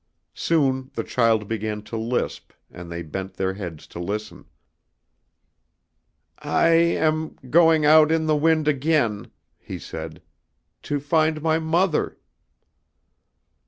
Soon 0.33 0.89
the 0.95 1.03
child 1.03 1.47
began 1.47 1.83
to 1.83 1.95
lisp 1.95 2.53
and 2.71 2.91
they 2.91 3.03
bent 3.03 3.35
their 3.35 3.53
heads 3.53 3.85
to 3.85 3.99
listen. 3.99 4.45
"I 6.39 6.69
am... 6.69 7.35
going... 7.51 7.85
out... 7.85 8.11
in... 8.11 8.25
the 8.25 8.35
wind... 8.35 8.67
again," 8.67 9.29
he 9.59 9.77
said, 9.77 10.23
"to 10.81 10.99
find... 10.99 11.43
my... 11.43 11.59
mother." 11.59 12.17